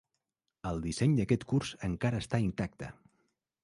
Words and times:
El 0.69 0.81
disseny 0.85 1.13
d'aquest 1.19 1.47
curs 1.53 1.77
encara 1.91 2.25
està 2.27 2.43
intacte. 2.49 2.95